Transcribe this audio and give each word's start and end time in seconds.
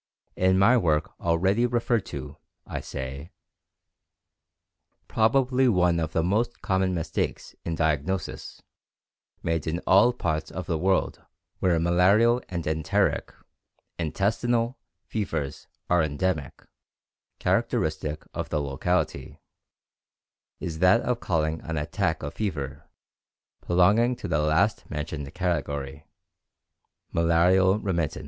In 0.35 0.57
my 0.57 0.77
work 0.77 1.11
already 1.19 1.67
referred 1.67 2.07
to, 2.07 2.37
I 2.65 2.79
say: 2.79 3.29
"Probably 5.07 5.67
one 5.67 5.99
of 5.99 6.11
the 6.11 6.23
most 6.23 6.63
common 6.63 6.95
mistakes 6.95 7.55
in 7.63 7.75
diagnosis, 7.75 8.63
made 9.43 9.67
in 9.67 9.79
all 9.85 10.11
parts 10.11 10.49
of 10.49 10.65
the 10.65 10.79
world 10.79 11.21
where 11.59 11.79
malarial 11.79 12.41
and 12.49 12.65
enteric 12.65 13.31
[intestinal] 13.99 14.75
fevers 15.05 15.67
are 15.87 16.01
endemic 16.01 16.63
[characteristic 17.39 18.23
of 18.33 18.49
the 18.49 18.59
locality], 18.59 19.39
is 20.59 20.79
that 20.79 21.01
of 21.01 21.19
calling 21.19 21.61
an 21.61 21.77
attack 21.77 22.23
of 22.23 22.33
fever, 22.33 22.89
belonging 23.67 24.15
to 24.15 24.27
the 24.27 24.39
last 24.39 24.89
mentioned 24.89 25.31
category, 25.35 26.07
malarial 27.11 27.77
remittent. 27.77 28.19